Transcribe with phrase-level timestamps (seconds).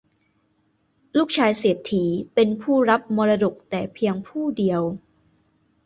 [1.17, 4.81] ลูกชายเศรษฐีเป็นผู้รับมรดกแต่เพียงผู้เดียว